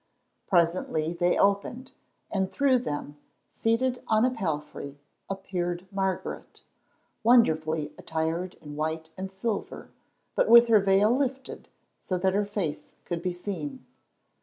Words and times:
Presently 0.47 1.13
they 1.13 1.37
opened, 1.37 1.91
and 2.31 2.51
through 2.51 2.79
them, 2.79 3.17
seated 3.51 4.01
on 4.07 4.25
a 4.25 4.31
palfrey, 4.31 4.97
appeared 5.29 5.85
Margaret, 5.91 6.63
wonderfully 7.21 7.93
attired 7.99 8.55
in 8.61 8.75
white 8.75 9.11
and 9.15 9.31
silver, 9.31 9.91
but 10.33 10.49
with 10.49 10.69
her 10.69 10.79
veil 10.79 11.15
lifted 11.15 11.67
so 11.99 12.17
that 12.17 12.33
her 12.33 12.45
face 12.45 12.95
could 13.05 13.21
be 13.21 13.31
seen. 13.33 13.85